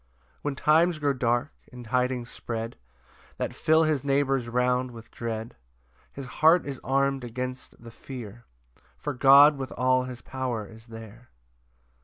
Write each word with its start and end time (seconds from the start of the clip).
3 0.41 0.41
When 0.41 0.55
times 0.55 0.97
grow 0.97 1.13
dark, 1.13 1.53
and 1.71 1.85
tidings 1.85 2.31
spread 2.31 2.75
That 3.37 3.53
fill 3.53 3.83
his 3.83 4.03
neighbours 4.03 4.49
round 4.49 4.89
with 4.89 5.11
dread, 5.11 5.55
His 6.11 6.25
heart 6.41 6.65
is 6.65 6.79
arm'd 6.83 7.23
against 7.23 7.79
the 7.83 7.91
fear, 7.91 8.45
For 8.97 9.13
God 9.13 9.59
with 9.59 9.71
all 9.73 10.05
his 10.05 10.21
power 10.23 10.65
is 10.65 10.87
there. 10.87 11.29